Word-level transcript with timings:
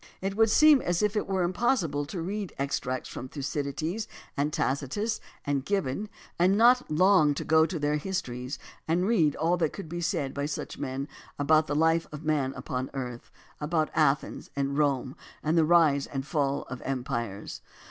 It 0.19 0.35
would 0.35 0.49
seem 0.49 0.81
as 0.81 1.03
if 1.03 1.15
it 1.15 1.27
were 1.27 1.43
impossible 1.43 2.05
to 2.07 2.23
read 2.23 2.55
extracts 2.57 3.07
from 3.07 3.27
Thucydides 3.29 4.07
and 4.35 4.51
Tacitus 4.51 5.19
and 5.45 5.63
Gibbon 5.63 6.09
and 6.39 6.57
not 6.57 6.89
long 6.89 7.35
to 7.35 7.43
go 7.45 7.67
to 7.67 7.77
their 7.77 7.97
histories 7.97 8.57
and 8.87 9.05
read 9.07 9.35
all 9.35 9.57
that 9.57 9.73
could 9.73 9.87
be 9.87 10.01
said 10.01 10.33
by 10.33 10.47
such 10.47 10.79
men 10.79 11.07
about 11.37 11.67
the 11.67 11.75
life 11.75 12.07
of 12.11 12.23
man 12.25 12.51
upon 12.55 12.89
earth, 12.95 13.29
about 13.59 13.91
Athens 13.93 14.49
and 14.55 14.75
Rome 14.75 15.15
and 15.43 15.55
the 15.55 15.65
rise 15.65 16.07
and 16.07 16.25
fall 16.25 16.63
of 16.63 16.81
empires. 16.81 17.61